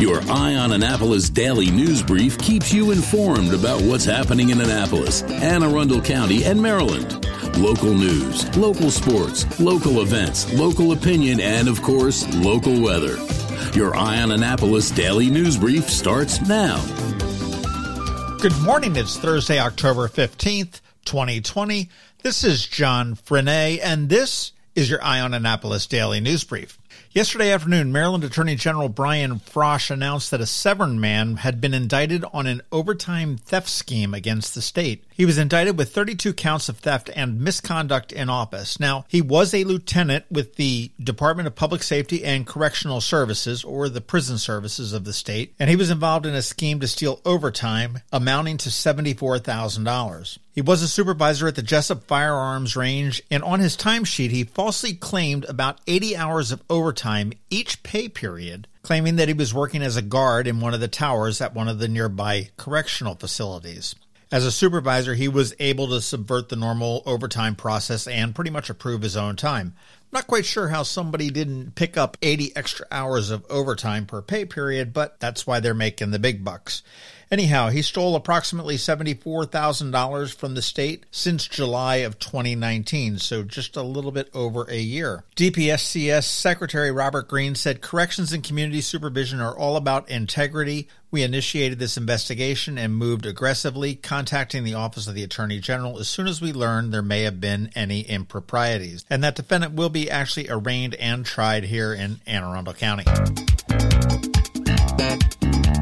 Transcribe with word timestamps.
Your 0.00 0.22
Eye 0.30 0.54
on 0.54 0.72
Annapolis 0.72 1.28
daily 1.28 1.70
news 1.70 2.02
brief 2.02 2.38
keeps 2.38 2.72
you 2.72 2.90
informed 2.90 3.52
about 3.52 3.82
what's 3.82 4.06
happening 4.06 4.48
in 4.48 4.58
Annapolis, 4.58 5.20
Anne 5.24 5.62
Arundel 5.62 6.00
County, 6.00 6.42
and 6.44 6.58
Maryland. 6.58 7.22
Local 7.58 7.92
news, 7.92 8.56
local 8.56 8.90
sports, 8.90 9.60
local 9.60 10.00
events, 10.00 10.50
local 10.54 10.92
opinion, 10.92 11.38
and 11.38 11.68
of 11.68 11.82
course, 11.82 12.26
local 12.36 12.80
weather. 12.80 13.18
Your 13.74 13.94
Eye 13.94 14.22
on 14.22 14.30
Annapolis 14.30 14.90
daily 14.90 15.28
news 15.28 15.58
brief 15.58 15.90
starts 15.90 16.40
now. 16.48 16.82
Good 18.40 18.58
morning. 18.62 18.96
It's 18.96 19.18
Thursday, 19.18 19.58
October 19.58 20.08
15th, 20.08 20.80
2020. 21.04 21.90
This 22.22 22.42
is 22.42 22.64
John 22.66 23.16
Frenaye, 23.16 23.80
and 23.82 24.08
this 24.08 24.52
is 24.74 24.88
your 24.88 25.04
Eye 25.04 25.20
on 25.20 25.34
Annapolis 25.34 25.86
daily 25.86 26.20
news 26.20 26.42
brief. 26.42 26.79
Yesterday 27.12 27.50
afternoon, 27.50 27.92
Maryland 27.92 28.22
Attorney 28.24 28.54
General 28.54 28.88
Brian 28.88 29.40
Frosh 29.40 29.90
announced 29.90 30.30
that 30.30 30.40
a 30.40 30.46
Severn 30.46 31.00
man 31.00 31.36
had 31.36 31.60
been 31.60 31.74
indicted 31.74 32.24
on 32.32 32.46
an 32.46 32.62
overtime 32.70 33.36
theft 33.36 33.68
scheme 33.68 34.14
against 34.14 34.54
the 34.54 34.62
state. 34.62 35.04
He 35.12 35.26
was 35.26 35.36
indicted 35.36 35.76
with 35.76 35.92
32 35.92 36.32
counts 36.34 36.68
of 36.68 36.78
theft 36.78 37.10
and 37.14 37.40
misconduct 37.40 38.12
in 38.12 38.28
office. 38.28 38.78
Now, 38.78 39.06
he 39.08 39.20
was 39.20 39.52
a 39.52 39.64
lieutenant 39.64 40.24
with 40.30 40.56
the 40.56 40.92
Department 41.02 41.46
of 41.46 41.56
Public 41.56 41.82
Safety 41.82 42.24
and 42.24 42.46
Correctional 42.46 43.00
Services, 43.00 43.64
or 43.64 43.88
the 43.88 44.00
prison 44.00 44.38
services 44.38 44.92
of 44.92 45.04
the 45.04 45.12
state, 45.12 45.54
and 45.58 45.68
he 45.68 45.76
was 45.76 45.90
involved 45.90 46.26
in 46.26 46.34
a 46.34 46.42
scheme 46.42 46.80
to 46.80 46.88
steal 46.88 47.20
overtime 47.24 48.00
amounting 48.12 48.56
to 48.58 48.68
$74,000. 48.68 50.38
He 50.52 50.60
was 50.60 50.82
a 50.82 50.88
supervisor 50.88 51.46
at 51.46 51.54
the 51.54 51.62
Jessup 51.62 52.04
Firearms 52.04 52.74
Range, 52.74 53.22
and 53.30 53.42
on 53.44 53.60
his 53.60 53.76
timesheet, 53.76 54.30
he 54.30 54.42
falsely 54.42 54.94
claimed 54.94 55.44
about 55.44 55.80
80 55.86 56.16
hours 56.16 56.50
of 56.50 56.64
overtime 56.68 57.32
each 57.50 57.84
pay 57.84 58.08
period, 58.08 58.66
claiming 58.82 59.14
that 59.16 59.28
he 59.28 59.34
was 59.34 59.54
working 59.54 59.80
as 59.80 59.96
a 59.96 60.02
guard 60.02 60.48
in 60.48 60.60
one 60.60 60.74
of 60.74 60.80
the 60.80 60.88
towers 60.88 61.40
at 61.40 61.54
one 61.54 61.68
of 61.68 61.78
the 61.78 61.86
nearby 61.86 62.48
correctional 62.56 63.14
facilities. 63.14 63.94
As 64.32 64.44
a 64.44 64.52
supervisor, 64.52 65.14
he 65.14 65.28
was 65.28 65.54
able 65.60 65.88
to 65.88 66.00
subvert 66.00 66.48
the 66.48 66.56
normal 66.56 67.02
overtime 67.06 67.54
process 67.54 68.08
and 68.08 68.34
pretty 68.34 68.50
much 68.50 68.70
approve 68.70 69.02
his 69.02 69.16
own 69.16 69.36
time. 69.36 69.74
Not 70.12 70.26
quite 70.26 70.46
sure 70.46 70.68
how 70.68 70.82
somebody 70.82 71.30
didn't 71.30 71.76
pick 71.76 71.96
up 71.96 72.16
80 72.22 72.56
extra 72.56 72.86
hours 72.90 73.30
of 73.30 73.44
overtime 73.48 74.06
per 74.06 74.22
pay 74.22 74.44
period, 74.44 74.92
but 74.92 75.20
that's 75.20 75.46
why 75.46 75.60
they're 75.60 75.74
making 75.74 76.10
the 76.10 76.18
big 76.18 76.44
bucks. 76.44 76.82
Anyhow, 77.30 77.68
he 77.68 77.80
stole 77.82 78.16
approximately 78.16 78.74
$74,000 78.74 80.34
from 80.34 80.54
the 80.54 80.62
state 80.62 81.06
since 81.12 81.46
July 81.46 81.96
of 81.96 82.18
2019, 82.18 83.18
so 83.18 83.44
just 83.44 83.76
a 83.76 83.82
little 83.82 84.10
bit 84.10 84.28
over 84.34 84.64
a 84.68 84.80
year. 84.80 85.22
DPSCS 85.36 86.24
Secretary 86.24 86.90
Robert 86.90 87.28
Green 87.28 87.54
said 87.54 87.82
corrections 87.82 88.32
and 88.32 88.42
community 88.42 88.80
supervision 88.80 89.40
are 89.40 89.56
all 89.56 89.76
about 89.76 90.10
integrity. 90.10 90.88
We 91.12 91.22
initiated 91.22 91.78
this 91.78 91.96
investigation 91.96 92.76
and 92.76 92.96
moved 92.96 93.24
aggressively, 93.24 93.94
contacting 93.94 94.64
the 94.64 94.74
Office 94.74 95.06
of 95.06 95.14
the 95.14 95.22
Attorney 95.22 95.60
General 95.60 96.00
as 96.00 96.08
soon 96.08 96.26
as 96.26 96.40
we 96.40 96.52
learned 96.52 96.92
there 96.92 97.00
may 97.00 97.22
have 97.22 97.40
been 97.40 97.70
any 97.76 98.00
improprieties. 98.00 99.04
And 99.08 99.22
that 99.22 99.36
defendant 99.36 99.74
will 99.74 99.88
be 99.88 100.10
actually 100.10 100.48
arraigned 100.50 100.96
and 100.96 101.24
tried 101.24 101.62
here 101.62 101.94
in 101.94 102.20
Anne 102.26 102.42
Arundel 102.42 102.74
County. 102.74 103.04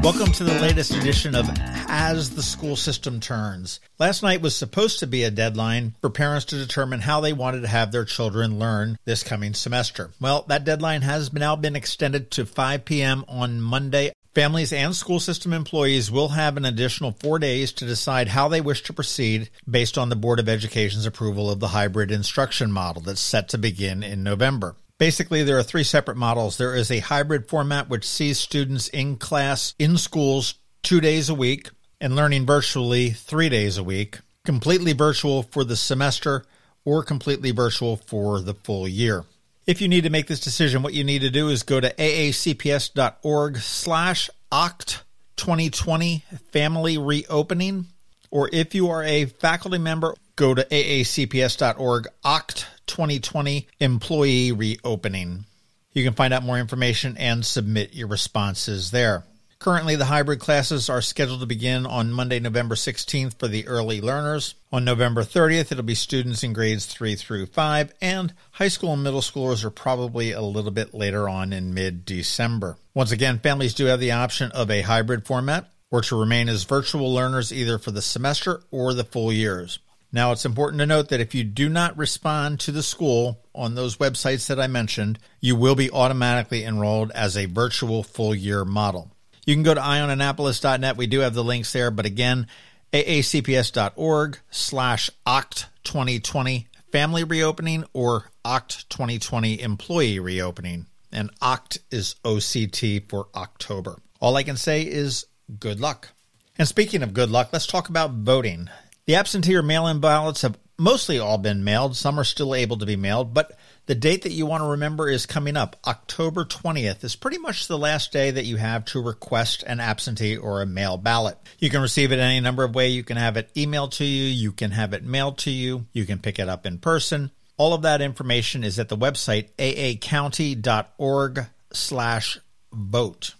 Welcome 0.01 0.31
to 0.31 0.45
the 0.45 0.59
latest 0.61 0.95
edition 0.95 1.35
of 1.35 1.49
As 1.89 2.29
the 2.29 2.41
School 2.41 2.77
System 2.77 3.19
Turns. 3.19 3.81
Last 3.99 4.23
night 4.23 4.41
was 4.41 4.55
supposed 4.55 4.99
to 4.99 5.07
be 5.07 5.25
a 5.25 5.29
deadline 5.29 5.93
for 5.99 6.09
parents 6.09 6.45
to 6.45 6.55
determine 6.55 7.01
how 7.01 7.19
they 7.19 7.33
wanted 7.33 7.61
to 7.61 7.67
have 7.67 7.91
their 7.91 8.05
children 8.05 8.57
learn 8.57 8.97
this 9.03 9.23
coming 9.23 9.53
semester. 9.53 10.11
Well, 10.21 10.45
that 10.47 10.63
deadline 10.63 11.01
has 11.01 11.33
now 11.33 11.57
been 11.57 11.75
extended 11.75 12.31
to 12.31 12.45
5 12.45 12.85
p.m. 12.85 13.25
on 13.27 13.59
Monday. 13.59 14.13
Families 14.33 14.71
and 14.71 14.95
school 14.95 15.19
system 15.19 15.51
employees 15.51 16.09
will 16.09 16.29
have 16.29 16.55
an 16.55 16.63
additional 16.63 17.11
four 17.11 17.37
days 17.37 17.73
to 17.73 17.85
decide 17.85 18.29
how 18.29 18.47
they 18.47 18.61
wish 18.61 18.83
to 18.83 18.93
proceed 18.93 19.49
based 19.69 19.97
on 19.97 20.07
the 20.07 20.15
Board 20.15 20.39
of 20.39 20.47
Education's 20.47 21.05
approval 21.05 21.51
of 21.51 21.59
the 21.59 21.67
hybrid 21.67 22.09
instruction 22.09 22.71
model 22.71 23.01
that's 23.01 23.19
set 23.19 23.49
to 23.49 23.57
begin 23.57 24.01
in 24.01 24.23
November. 24.23 24.77
Basically, 24.99 25.43
there 25.43 25.57
are 25.57 25.63
three 25.63 25.85
separate 25.85 26.17
models. 26.17 26.57
There 26.57 26.75
is 26.75 26.91
a 26.91 26.99
hybrid 26.99 27.47
format 27.47 27.89
which 27.89 28.05
sees 28.05 28.37
students 28.37 28.89
in 28.89 29.15
class 29.15 29.73
in 29.79 29.97
schools 29.97 30.55
two 30.83 30.99
days 30.99 31.29
a 31.29 31.33
week 31.33 31.69
and 32.01 32.17
learning 32.17 32.45
virtually 32.45 33.11
three 33.11 33.47
days 33.47 33.77
a 33.77 33.83
week, 33.83 34.19
completely 34.43 34.91
virtual 34.91 35.43
for 35.43 35.63
the 35.63 35.77
semester 35.77 36.43
or 36.83 37.01
completely 37.01 37.51
virtual 37.51 37.95
for 37.95 38.41
the 38.41 38.53
full 38.53 38.89
year. 38.89 39.23
If 39.65 39.81
you 39.81 39.87
need 39.87 40.03
to 40.03 40.09
make 40.09 40.27
this 40.27 40.41
decision, 40.41 40.83
what 40.83 40.93
you 40.93 41.05
need 41.05 41.21
to 41.21 41.29
do 41.29 41.47
is 41.47 41.63
go 41.63 41.79
to 41.79 41.93
aacps.org 41.93 43.57
slash 43.57 44.29
OCT 44.51 45.01
2020 45.37 46.25
family 46.51 46.97
reopening, 46.97 47.85
or 48.31 48.49
if 48.51 48.75
you 48.75 48.89
are 48.89 49.03
a 49.03 49.25
faculty 49.25 49.77
member, 49.77 50.13
go 50.39 50.53
to 50.53 50.63
aacps.org 50.63 52.07
OCT 52.23 52.65
2020 52.87 53.67
employee 53.81 54.53
reopening. 54.53 55.43
You 55.91 56.05
can 56.05 56.13
find 56.13 56.33
out 56.33 56.43
more 56.43 56.57
information 56.57 57.17
and 57.17 57.45
submit 57.45 57.93
your 57.93 58.07
responses 58.07 58.91
there. 58.91 59.25
Currently, 59.59 59.97
the 59.97 60.05
hybrid 60.05 60.39
classes 60.39 60.89
are 60.89 61.01
scheduled 61.01 61.41
to 61.41 61.45
begin 61.45 61.85
on 61.85 62.13
Monday, 62.13 62.39
November 62.39 62.75
16th 62.75 63.37
for 63.37 63.49
the 63.49 63.67
early 63.67 63.99
learners. 63.99 64.55
On 64.71 64.85
November 64.85 65.23
30th, 65.23 65.73
it'll 65.73 65.83
be 65.83 65.93
students 65.93 66.41
in 66.41 66.53
grades 66.53 66.85
3 66.85 67.15
through 67.15 67.47
5, 67.47 67.93
and 68.01 68.33
high 68.51 68.69
school 68.69 68.93
and 68.93 69.03
middle 69.03 69.19
schoolers 69.19 69.65
are 69.65 69.69
probably 69.69 70.31
a 70.31 70.41
little 70.41 70.71
bit 70.71 70.93
later 70.93 71.27
on 71.27 71.51
in 71.51 71.73
mid 71.73 72.05
December. 72.05 72.77
Once 72.93 73.11
again, 73.11 73.39
families 73.39 73.73
do 73.73 73.87
have 73.87 73.99
the 73.99 74.13
option 74.13 74.53
of 74.53 74.71
a 74.71 74.83
hybrid 74.83 75.27
format 75.27 75.69
or 75.91 75.99
to 76.01 76.17
remain 76.17 76.47
as 76.47 76.63
virtual 76.63 77.13
learners 77.13 77.51
either 77.51 77.77
for 77.77 77.91
the 77.91 78.01
semester 78.01 78.61
or 78.71 78.93
the 78.93 79.03
full 79.03 79.33
years. 79.33 79.79
Now, 80.11 80.31
it's 80.31 80.45
important 80.45 80.79
to 80.79 80.87
note 80.87 81.09
that 81.09 81.19
if 81.19 81.35
you 81.35 81.43
do 81.43 81.69
not 81.69 81.97
respond 81.97 82.59
to 82.61 82.71
the 82.71 82.81
school 82.81 83.43
on 83.53 83.75
those 83.75 83.97
websites 83.97 84.47
that 84.47 84.59
I 84.59 84.67
mentioned, 84.67 85.19
you 85.39 85.55
will 85.55 85.75
be 85.75 85.91
automatically 85.91 86.63
enrolled 86.63 87.11
as 87.11 87.37
a 87.37 87.45
virtual 87.45 88.01
full 88.01 88.33
year 88.33 88.65
model. 88.65 89.11
You 89.45 89.55
can 89.55 89.63
go 89.63 89.73
to 89.73 89.81
eyeonannapolis.net. 89.81 90.97
We 90.97 91.07
do 91.07 91.19
have 91.19 91.35
the 91.35 91.43
links 91.43 91.73
there, 91.73 91.91
but 91.91 92.05
again, 92.05 92.47
aacps.org 92.91 94.39
slash 94.49 95.09
OCT 95.27 95.65
2020 95.83 96.67
family 96.91 97.23
reopening 97.23 97.83
or 97.93 98.31
OCT 98.43 98.87
2020 98.89 99.61
employee 99.61 100.19
reopening. 100.19 100.87
And 101.11 101.31
OCT 101.39 101.79
is 101.91 102.15
OCT 102.23 103.09
for 103.09 103.27
October. 103.35 103.97
All 104.19 104.35
I 104.35 104.43
can 104.43 104.57
say 104.57 104.81
is 104.83 105.25
good 105.59 105.79
luck. 105.79 106.09
And 106.57 106.67
speaking 106.67 107.03
of 107.03 107.13
good 107.13 107.29
luck, 107.29 107.49
let's 107.53 107.67
talk 107.67 107.89
about 107.89 108.11
voting. 108.11 108.69
The 109.09 109.15
absentee 109.15 109.55
or 109.55 109.63
mail 109.63 109.87
in 109.87 110.01
ballots 110.01 110.43
have 110.43 110.55
mostly 110.77 111.17
all 111.17 111.39
been 111.39 111.63
mailed. 111.63 111.95
Some 111.95 112.19
are 112.19 112.23
still 112.23 112.53
able 112.53 112.77
to 112.77 112.85
be 112.85 112.95
mailed, 112.95 113.33
but 113.33 113.57
the 113.87 113.95
date 113.95 114.21
that 114.21 114.33
you 114.33 114.45
want 114.45 114.61
to 114.61 114.67
remember 114.69 115.09
is 115.09 115.25
coming 115.25 115.57
up. 115.57 115.77
October 115.87 116.45
20th 116.45 117.03
is 117.03 117.15
pretty 117.15 117.39
much 117.39 117.65
the 117.65 117.75
last 117.79 118.11
day 118.11 118.29
that 118.29 118.45
you 118.45 118.57
have 118.57 118.85
to 118.85 119.01
request 119.01 119.63
an 119.65 119.79
absentee 119.79 120.37
or 120.37 120.61
a 120.61 120.67
mail 120.67 120.95
ballot. 120.95 121.39
You 121.57 121.71
can 121.71 121.81
receive 121.81 122.11
it 122.11 122.19
any 122.19 122.39
number 122.39 122.63
of 122.63 122.75
ways. 122.75 122.95
You 122.95 123.03
can 123.03 123.17
have 123.17 123.35
it 123.35 123.51
emailed 123.55 123.93
to 123.93 124.05
you, 124.05 124.25
you 124.25 124.51
can 124.51 124.69
have 124.69 124.93
it 124.93 125.03
mailed 125.03 125.39
to 125.39 125.49
you, 125.49 125.87
you 125.91 126.05
can 126.05 126.19
pick 126.19 126.37
it 126.37 126.47
up 126.47 126.67
in 126.67 126.77
person. 126.77 127.31
All 127.57 127.73
of 127.73 127.81
that 127.81 128.01
information 128.01 128.63
is 128.63 128.77
at 128.77 128.89
the 128.89 128.95
website 128.95 129.49
aacounty.org 129.57 131.47
slash 131.73 132.37
vote. 132.71 133.33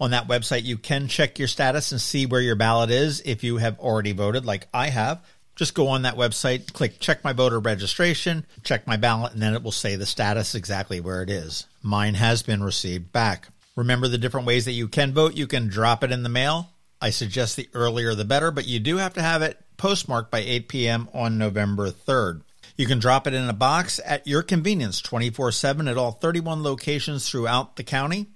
On 0.00 0.12
that 0.12 0.28
website, 0.28 0.64
you 0.64 0.78
can 0.78 1.08
check 1.08 1.38
your 1.38 1.48
status 1.48 1.90
and 1.90 2.00
see 2.00 2.24
where 2.24 2.40
your 2.40 2.54
ballot 2.54 2.90
is 2.90 3.20
if 3.24 3.42
you 3.42 3.56
have 3.56 3.80
already 3.80 4.12
voted, 4.12 4.46
like 4.46 4.68
I 4.72 4.90
have. 4.90 5.24
Just 5.56 5.74
go 5.74 5.88
on 5.88 6.02
that 6.02 6.14
website, 6.14 6.72
click 6.72 7.00
check 7.00 7.24
my 7.24 7.32
voter 7.32 7.58
registration, 7.58 8.46
check 8.62 8.86
my 8.86 8.96
ballot, 8.96 9.32
and 9.32 9.42
then 9.42 9.54
it 9.54 9.62
will 9.64 9.72
say 9.72 9.96
the 9.96 10.06
status 10.06 10.54
exactly 10.54 11.00
where 11.00 11.20
it 11.20 11.30
is. 11.30 11.66
Mine 11.82 12.14
has 12.14 12.44
been 12.44 12.62
received 12.62 13.12
back. 13.12 13.48
Remember 13.74 14.06
the 14.06 14.18
different 14.18 14.46
ways 14.46 14.66
that 14.66 14.72
you 14.72 14.86
can 14.86 15.12
vote. 15.12 15.34
You 15.34 15.48
can 15.48 15.66
drop 15.66 16.04
it 16.04 16.12
in 16.12 16.22
the 16.22 16.28
mail. 16.28 16.70
I 17.00 17.10
suggest 17.10 17.56
the 17.56 17.68
earlier 17.74 18.14
the 18.14 18.24
better, 18.24 18.52
but 18.52 18.68
you 18.68 18.78
do 18.78 18.98
have 18.98 19.14
to 19.14 19.22
have 19.22 19.42
it 19.42 19.58
postmarked 19.76 20.30
by 20.30 20.40
8 20.40 20.68
p.m. 20.68 21.08
on 21.12 21.38
November 21.38 21.90
3rd. 21.90 22.42
You 22.76 22.86
can 22.86 23.00
drop 23.00 23.26
it 23.26 23.34
in 23.34 23.48
a 23.48 23.52
box 23.52 24.00
at 24.04 24.28
your 24.28 24.44
convenience 24.44 25.00
24 25.00 25.50
7 25.50 25.88
at 25.88 25.96
all 25.96 26.12
31 26.12 26.62
locations 26.62 27.28
throughout 27.28 27.74
the 27.74 27.82
county. 27.82 28.28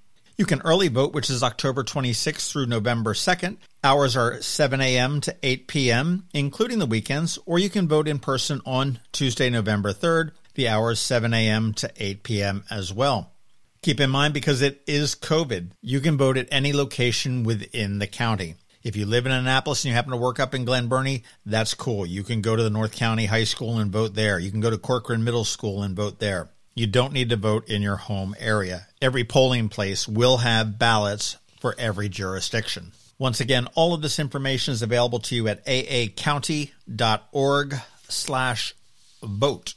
You 0.43 0.47
can 0.47 0.63
early 0.63 0.89
vote, 0.89 1.13
which 1.13 1.31
is 1.31 1.45
October 1.45 1.85
26th 1.85 2.51
through 2.51 2.67
November 2.67 3.15
2nd. 3.15 3.59
Hours 3.85 4.17
are 4.17 4.43
7 4.43 4.81
a.m. 4.81 5.21
to 5.21 5.37
8 5.41 5.69
p.m., 5.69 6.27
including 6.35 6.81
the 6.81 6.87
weekends, 6.87 7.39
or 7.47 7.61
you 7.61 7.71
can 7.71 7.87
vote 7.87 8.09
in 8.09 8.19
person 8.19 8.61
on 8.67 8.99
Tuesday, 9.13 9.51
November 9.51 9.93
3rd. 9.93 10.33
The 10.55 10.67
hours 10.67 10.99
7 10.99 11.33
a.m. 11.33 11.75
to 11.75 11.93
8 11.97 12.25
p.m. 12.25 12.65
as 12.73 12.93
well. 12.93 13.31
Keep 13.83 14.01
in 14.01 14.11
mind 14.11 14.35
because 14.35 14.63
it 14.63 14.83
is 14.89 15.15
COVID, 15.15 15.75
you 15.81 16.01
can 16.01 16.19
vote 16.19 16.37
at 16.37 16.49
any 16.51 16.73
location 16.73 17.45
within 17.45 18.01
the 18.01 18.09
county. 18.09 18.57
If 18.83 18.97
you 18.97 19.07
live 19.07 19.27
in 19.27 19.33
Annapolis 19.33 19.85
and 19.85 19.91
you 19.91 19.95
happen 19.95 20.11
to 20.11 20.17
work 20.17 20.41
up 20.41 20.57
in 20.57 20.65
Glen 20.65 20.89
Burnie, 20.89 21.23
that's 21.47 21.75
cool. 21.75 22.05
You 22.05 22.25
can 22.25 22.41
go 22.41 22.57
to 22.57 22.65
the 22.65 22.69
North 22.69 22.97
County 22.97 23.27
High 23.27 23.45
School 23.45 23.79
and 23.79 23.93
vote 23.93 24.15
there. 24.15 24.41
You 24.41 24.51
can 24.51 24.59
go 24.59 24.71
to 24.71 24.79
Corcoran 24.79 25.23
Middle 25.23 25.45
School 25.45 25.85
and 25.85 25.95
vote 25.95 26.19
there. 26.19 26.51
You 26.75 26.87
don't 26.87 27.13
need 27.13 27.29
to 27.31 27.37
vote 27.37 27.69
in 27.69 27.83
your 27.83 27.97
home 27.97 28.35
area. 28.39 28.87
Every 29.01 29.25
polling 29.25 29.69
place 29.69 30.09
will 30.09 30.39
have 30.39 30.79
ballots 30.79 31.37
for 31.61 31.75
every 31.79 32.09
jurisdiction. 32.09 32.93
Once 33.19 33.41
again, 33.41 33.69
all 33.75 33.93
of 33.93 34.03
this 34.03 34.19
information 34.19 34.73
is 34.73 34.83
available 34.83 35.21
to 35.21 35.37
you 35.37 35.49
at 35.49 35.65
aacounty.org 35.67 37.75
slash 38.09 38.75
vote. 39.23 39.75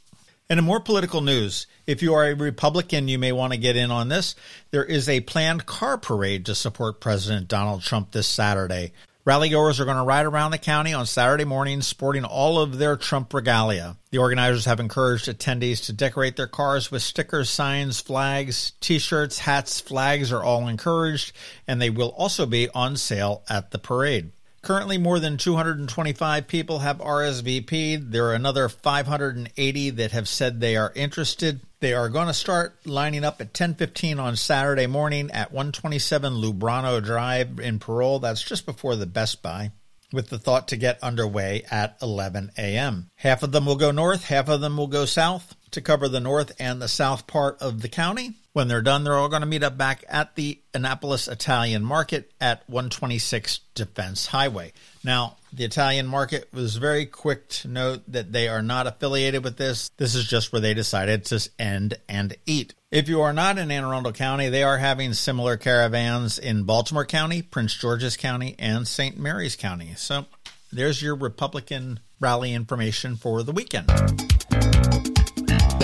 And 0.49 0.57
in 0.57 0.65
more 0.65 0.79
political 0.79 1.21
news, 1.21 1.67
if 1.85 2.01
you 2.01 2.13
are 2.13 2.25
a 2.25 2.33
Republican, 2.33 3.07
you 3.07 3.19
may 3.19 3.31
want 3.31 3.53
to 3.53 3.59
get 3.59 3.75
in 3.75 3.91
on 3.91 4.09
this. 4.09 4.35
There 4.71 4.85
is 4.85 5.09
a 5.09 5.21
planned 5.21 5.65
car 5.65 5.97
parade 5.97 6.45
to 6.45 6.55
support 6.55 7.01
President 7.01 7.47
Donald 7.47 7.81
Trump 7.81 8.11
this 8.11 8.27
Saturday. 8.27 8.93
Rallygoers 9.25 9.79
are 9.79 9.85
going 9.85 9.97
to 9.97 10.03
ride 10.03 10.27
around 10.27 10.51
the 10.51 10.59
county 10.59 10.93
on 10.93 11.07
Saturday 11.07 11.45
morning 11.45 11.81
sporting 11.81 12.23
all 12.23 12.59
of 12.59 12.77
their 12.77 12.95
Trump 12.95 13.33
regalia. 13.33 13.97
The 14.11 14.19
organizers 14.19 14.65
have 14.65 14.79
encouraged 14.79 15.25
attendees 15.27 15.83
to 15.87 15.93
decorate 15.93 16.35
their 16.35 16.45
cars 16.45 16.91
with 16.91 17.01
stickers, 17.01 17.49
signs, 17.49 17.99
flags, 17.99 18.73
t 18.81 18.99
shirts, 18.99 19.39
hats, 19.39 19.79
flags 19.79 20.31
are 20.31 20.43
all 20.43 20.67
encouraged, 20.67 21.31
and 21.67 21.81
they 21.81 21.89
will 21.89 22.09
also 22.09 22.45
be 22.45 22.69
on 22.69 22.97
sale 22.97 23.43
at 23.49 23.71
the 23.71 23.79
parade. 23.79 24.31
Currently, 24.61 24.99
more 24.99 25.19
than 25.19 25.37
225 25.37 26.47
people 26.47 26.79
have 26.79 26.99
RSVP'd. 26.99 28.11
There 28.11 28.25
are 28.25 28.35
another 28.35 28.69
580 28.69 29.89
that 29.89 30.11
have 30.11 30.27
said 30.27 30.59
they 30.59 30.77
are 30.77 30.93
interested. 30.95 31.61
They 31.85 31.93
are 31.93 32.09
going 32.09 32.25
to 32.25 32.33
start 32.33 32.75
lining 32.87 33.23
up 33.23 33.39
at 33.41 33.53
10:15 33.53 34.19
on 34.19 34.37
Saturday 34.37 34.87
morning 34.87 35.29
at 35.29 35.51
127 35.51 36.33
Lubrano 36.33 36.99
Drive 36.99 37.59
in 37.59 37.77
Parole. 37.77 38.17
That's 38.17 38.41
just 38.41 38.65
before 38.65 38.95
the 38.95 39.05
Best 39.05 39.43
Buy 39.43 39.69
with 40.11 40.29
the 40.29 40.39
thought 40.39 40.67
to 40.69 40.77
get 40.77 40.97
underway 41.03 41.63
at 41.69 41.95
11 42.01 42.53
a.m. 42.57 43.11
Half 43.17 43.43
of 43.43 43.51
them 43.51 43.67
will 43.67 43.75
go 43.75 43.91
north, 43.91 44.23
half 44.23 44.49
of 44.49 44.61
them 44.61 44.77
will 44.77 44.87
go 44.87 45.05
south 45.05 45.55
to 45.69 45.79
cover 45.79 46.09
the 46.09 46.19
north 46.19 46.53
and 46.57 46.81
the 46.81 46.87
south 46.87 47.27
part 47.27 47.61
of 47.61 47.83
the 47.83 47.89
county. 47.89 48.33
When 48.53 48.67
they're 48.67 48.81
done, 48.81 49.03
they're 49.03 49.13
all 49.13 49.29
going 49.29 49.41
to 49.41 49.45
meet 49.45 49.61
up 49.61 49.77
back 49.77 50.03
at 50.09 50.33
the 50.33 50.59
Annapolis 50.73 51.27
Italian 51.27 51.85
Market 51.85 52.31
at 52.41 52.67
126 52.67 53.59
Defense 53.75 54.25
Highway. 54.25 54.73
Now, 55.03 55.37
the 55.55 55.63
Italian 55.63 56.05
Market 56.05 56.49
was 56.53 56.75
very 56.75 57.05
quick 57.05 57.47
to 57.49 57.67
note 57.67 58.03
that 58.07 58.31
they 58.31 58.47
are 58.47 58.61
not 58.61 58.87
affiliated 58.87 59.43
with 59.43 59.57
this. 59.57 59.89
This 59.97 60.15
is 60.15 60.25
just 60.25 60.51
where 60.51 60.59
they 60.59 60.73
decided 60.73 61.25
to 61.25 61.49
end 61.57 61.97
and 62.09 62.35
eat. 62.45 62.73
If 62.91 63.07
you 63.07 63.21
are 63.21 63.33
not 63.33 63.57
in 63.57 63.71
Anne 63.71 63.83
Arundel 63.83 64.11
County, 64.11 64.49
they 64.49 64.63
are 64.63 64.77
having 64.77 65.13
similar 65.13 65.57
caravans 65.57 66.37
in 66.37 66.63
Baltimore 66.63 67.05
County, 67.05 67.41
Prince 67.41 67.73
George's 67.73 68.17
County, 68.17 68.55
and 68.59 68.87
St. 68.87 69.17
Mary's 69.17 69.55
County. 69.55 69.93
So 69.95 70.25
there's 70.71 71.01
your 71.01 71.15
Republican 71.15 71.99
rally 72.19 72.53
information 72.53 73.15
for 73.15 73.43
the 73.43 73.51
weekend. 73.51 73.89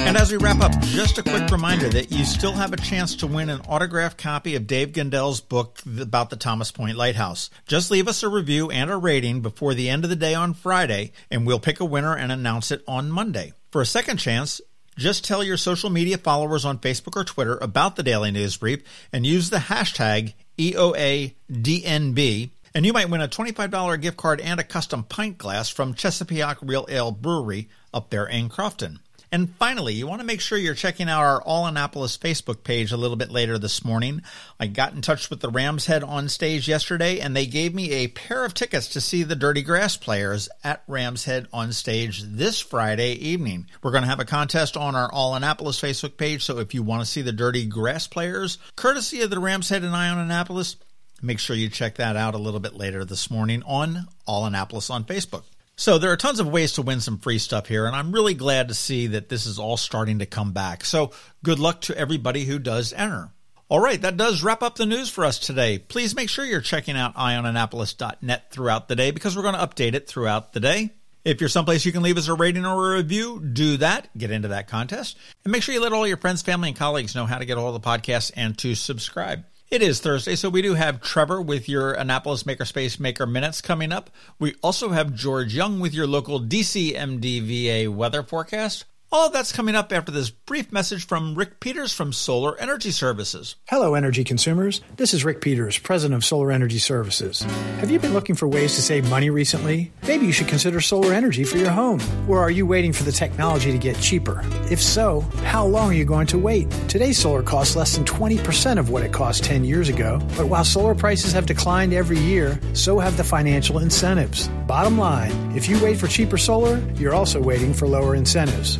And 0.07 0.18
as 0.18 0.31
we 0.31 0.38
wrap 0.38 0.62
up, 0.62 0.77
just 0.81 1.18
a 1.18 1.24
quick 1.24 1.50
reminder 1.50 1.88
that 1.89 2.12
you 2.12 2.25
still 2.25 2.51
have 2.51 2.74
a 2.74 2.77
chance 2.77 3.15
to 3.18 3.27
win 3.27 3.50
an 3.50 3.62
autographed 3.62 4.18
copy 4.18 4.56
of 4.56 4.68
Dave 4.68 4.92
Gendel's 4.92 5.39
book 5.39 5.80
about 6.00 6.30
the 6.30 6.36
Thomas 6.36 6.71
Point 6.71 6.98
Lighthouse. 6.98 7.50
Just 7.65 7.92
leave 7.92 8.07
us 8.07 8.24
a 8.24 8.30
review 8.30 8.69
and 8.69 8.92
a 8.92 8.98
rating 8.98 9.42
before 9.42 9.74
the 9.74 9.89
end 9.89 10.03
of 10.03 10.09
the 10.09 10.15
day 10.15 10.33
on 10.33 10.53
Friday, 10.53 11.13
and 11.30 11.48
we'll 11.48 11.59
pick 11.59 11.80
a 11.80 11.86
winner 11.86 12.15
and 12.15 12.31
announce 12.31 12.71
it 12.71 12.83
on 12.88 13.09
Monday. 13.09 13.53
For 13.71 13.81
a 13.81 13.86
second 13.86 14.18
chance, 14.18 14.59
just 14.98 15.24
tell 15.24 15.44
your 15.44 15.57
social 15.57 15.89
media 15.89 16.18
followers 16.18 16.65
on 16.65 16.80
Facebook 16.80 17.15
or 17.15 17.24
Twitter 17.24 17.57
about 17.62 17.95
the 17.95 18.03
Daily 18.03 18.31
News 18.31 18.57
Brief 18.57 18.83
and 19.13 19.25
use 19.25 19.50
the 19.50 19.57
hashtag 19.57 20.33
EOADNB 20.57 22.50
and 22.74 22.86
you 22.86 22.94
might 22.94 23.09
win 23.09 23.21
a 23.21 23.27
$25 23.27 24.01
gift 24.01 24.18
card 24.18 24.39
and 24.39 24.59
a 24.59 24.63
custom 24.63 25.03
pint 25.03 25.38
glass 25.38 25.69
from 25.69 25.94
Chesapeake 25.94 26.57
Real 26.62 26.86
Ale 26.89 27.12
Brewery 27.12 27.69
up 27.94 28.09
there 28.09 28.25
in 28.25 28.50
Crofton. 28.50 29.00
And 29.33 29.50
finally, 29.56 29.94
you 29.94 30.07
want 30.07 30.19
to 30.19 30.28
make 30.28 30.42
sure 30.42 30.57
you're 30.57 30.74
checking 30.74 31.07
out 31.07 31.24
our 31.24 31.42
All 31.42 31.66
Annapolis 31.66 32.18
Facebook 32.18 32.66
page 32.66 32.92
a 32.92 32.98
little 32.98 33.16
bit 33.16 33.31
later 33.31 33.57
this 33.57 33.86
morning. 33.86 34.24
I 34.60 34.68
got 34.68 34.94
in 34.94 35.01
touch 35.01 35.30
with 35.30 35.39
the 35.39 35.50
Rams 35.50 35.86
head 35.86 36.04
on 36.04 36.28
stage 36.28 36.68
yesterday, 36.68 37.22
and 37.22 37.33
they 37.33 37.45
gave 37.45 37.74
me 37.74 37.92
a 37.92 38.10
pair 38.10 38.44
of 38.44 38.54
tickets 38.54 38.89
to 38.89 39.00
see 39.00 39.24
the 39.24 39.38
Dirty 39.38 39.62
Grass 39.62 39.95
players 39.95 40.50
at 40.66 40.83
Rams 40.86 41.24
Head 41.24 41.48
on 41.54 41.72
stage 41.72 42.24
this 42.24 42.60
Friday 42.60 43.13
evening. 43.13 43.68
We're 43.81 43.92
going 43.92 44.04
to 44.04 44.10
have 44.10 44.19
a 44.19 44.25
contest 44.25 44.75
on 44.75 44.95
our 44.95 45.10
All 45.10 45.34
Annapolis 45.34 45.80
Facebook 45.80 46.18
page, 46.18 46.44
so 46.44 46.60
if 46.60 46.74
you 46.74 46.84
want 46.84 47.01
to 47.01 47.10
see 47.10 47.22
the 47.22 47.31
Dirty 47.31 47.66
Grass 47.66 48.07
players, 48.07 48.57
courtesy 48.75 49.22
of 49.22 49.30
the 49.30 49.39
Rams 49.39 49.69
Head 49.69 49.84
and 49.84 49.95
Eye 49.95 50.10
on 50.10 50.18
Annapolis, 50.18 50.75
make 51.22 51.39
sure 51.39 51.56
you 51.56 51.69
check 51.69 51.95
that 51.95 52.18
out 52.18 52.36
a 52.36 52.38
little 52.38 52.60
bit 52.60 52.74
later 52.74 53.06
this 53.06 53.31
morning 53.31 53.63
on 53.66 54.10
All 54.27 54.45
Annapolis 54.45 54.89
on 54.89 55.06
Facebook. 55.06 55.44
So 55.81 55.98
there 55.98 56.12
are 56.12 56.16
tons 56.16 56.39
of 56.39 56.48
ways 56.48 56.74
to 56.74 56.83
win 56.83 57.01
some 57.01 57.18
free 57.18 57.39
stuff 57.39 57.68
here, 57.68 57.88
and 57.88 57.95
I'm 57.95 58.12
really 58.12 58.36
glad 58.36 58.68
to 58.68 58.75
see 58.75 59.07
that 59.07 59.30
this 59.30 59.48
is 59.48 59.57
all 59.57 59.78
starting 59.78 60.19
to 60.19 60.28
come 60.28 60.51
back. 60.51 60.86
So 60.86 61.10
good 61.44 61.57
luck 61.57 61.81
to 61.81 61.98
everybody 61.98 62.45
who 62.45 62.60
does 62.60 62.94
enter. 62.94 63.31
All 63.68 63.80
right, 63.80 64.00
that 64.00 64.16
does 64.16 64.44
wrap 64.44 64.62
up 64.62 64.75
the 64.75 64.86
news 64.86 65.10
for 65.10 65.25
us 65.25 65.39
today. 65.39 65.80
Please 65.80 66.16
make 66.16 66.30
sure 66.30 66.45
you're 66.45 66.62
checking 66.62 66.95
out 66.95 67.16
eyeonannapolis.net 67.16 68.51
throughout 68.51 68.89
the 68.89 68.95
day 68.95 69.10
because 69.10 69.36
we're 69.36 69.42
going 69.42 69.56
to 69.56 69.68
update 69.68 69.95
it 69.95 70.07
throughout 70.07 70.54
the 70.54 70.60
day. 70.60 70.92
If 71.25 71.42
you're 71.42 71.50
someplace 71.50 71.84
you 71.84 71.92
can 71.92 72.04
leave 72.04 72.19
us 72.19 72.27
a 72.27 72.36
rating 72.36 72.63
or 72.63 72.94
a 72.94 72.98
review, 72.98 73.39
do 73.39 73.77
that. 73.77 74.16
Get 74.16 74.30
into 74.30 74.50
that 74.50 74.68
contest. 74.68 75.18
And 75.44 75.51
make 75.51 75.63
sure 75.63 75.74
you 75.74 75.81
let 75.81 75.94
all 75.94 76.07
your 76.07 76.18
friends, 76.18 76.44
family, 76.44 76.69
and 76.69 76.77
colleagues 76.77 77.16
know 77.16 77.25
how 77.25 77.39
to 77.39 77.45
get 77.45 77.57
all 77.57 77.72
the 77.74 77.80
podcasts 77.80 78.31
and 78.36 78.56
to 78.60 78.75
subscribe. 78.75 79.45
It 79.71 79.81
is 79.81 80.01
Thursday, 80.01 80.35
so 80.35 80.50
we 80.50 80.62
do 80.62 80.73
have 80.73 81.00
Trevor 81.00 81.41
with 81.41 81.69
your 81.69 81.94
Annapolis 81.94 82.44
Makerspace 82.44 83.00
Maker 83.00 83.25
Minutes 83.25 83.62
coming 83.62 83.94
up. 83.94 84.09
We 84.38 84.56
also 84.62 84.89
have 84.89 85.15
George 85.15 85.56
Young 85.56 85.79
with 85.79 85.94
your 85.94 86.07
local 86.07 86.41
DCMDVA 86.41 87.88
weather 87.88 88.21
forecast. 88.21 88.83
All 89.13 89.28
of 89.28 89.34
that's 89.34 89.52
coming 89.52 89.75
up 89.75 89.92
after 89.92 90.10
this 90.10 90.30
brief 90.30 90.72
message 90.72 91.06
from 91.06 91.36
Rick 91.36 91.60
Peters 91.60 91.92
from 91.92 92.13
Solar 92.13 92.58
Energy 92.58 92.92
Services. 92.92 93.58
Hello, 93.68 93.94
energy 93.94 94.24
consumers. 94.24 94.80
This 94.96 95.13
is 95.13 95.25
Rick 95.25 95.42
Peters, 95.42 95.78
president 95.78 96.16
of 96.16 96.24
Solar 96.24 96.50
Energy 96.50 96.78
Services. 96.78 97.42
Have 97.81 97.92
you 97.92 98.00
been 98.00 98.13
looking 98.13 98.36
for 98.36 98.48
ways 98.48 98.74
to 98.75 98.81
save 98.81 99.10
money 99.10 99.30
recently? 99.30 99.92
Maybe 100.04 100.25
you 100.25 100.31
should 100.31 100.48
consider 100.48 100.80
solar 100.80 101.12
energy 101.12 101.44
for 101.44 101.58
your 101.58 101.72
home. 101.72 102.00
Or 102.30 102.40
are 102.40 102.50
you 102.50 102.66
waiting 102.66 102.94
for 102.94 103.04
the 103.04 103.12
technology 103.12 103.74
to 103.74 103.78
get 103.78 104.00
cheaper? 104.00 104.46
If 104.72 104.81
so, 104.81 105.19
how 105.44 105.66
long 105.66 105.90
are 105.90 105.94
you 105.94 106.06
going 106.06 106.28
to 106.28 106.38
wait? 106.38 106.72
Today's 106.88 107.18
solar 107.18 107.44
costs 107.44 107.75
less 107.75 107.98
than 107.98 108.06
20% 108.06 108.80
of 108.80 108.92
what 108.92 109.04
it 109.04 109.12
cost 109.12 109.44
10 109.44 109.66
years 109.66 109.90
ago. 109.90 110.19
But 110.38 110.48
while 110.48 110.63
solar 110.63 110.96
prices 110.96 111.34
have 111.34 111.48
declined 111.48 111.92
every 111.92 112.18
year, 112.18 112.58
so 112.72 112.98
have 113.00 113.18
the 113.18 113.25
financial 113.25 113.80
incentives. 113.80 114.48
Bottom 114.68 114.98
line, 114.98 115.34
if 115.54 115.68
you 115.68 115.84
wait 115.84 115.98
for 115.98 116.08
cheaper 116.08 116.38
solar, 116.38 116.78
you're 116.96 117.13
also 117.13 117.42
waiting 117.42 117.74
for 117.74 117.90
lower 117.90 118.16
incentives. 118.16 118.80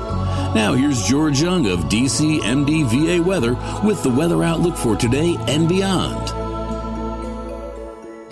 Now 0.53 0.73
here's 0.73 1.01
George 1.03 1.41
Young 1.41 1.65
of 1.67 1.85
DCMDVA 1.85 3.23
weather 3.23 3.53
with 3.85 4.03
the 4.03 4.09
weather 4.09 4.43
outlook 4.43 4.75
for 4.75 4.97
today 4.97 5.37
and 5.47 5.69
beyond. 5.69 6.29